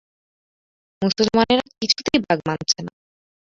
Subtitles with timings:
[1.01, 2.91] মুসলমানেরা কিছুতেই বাগ মানছে না।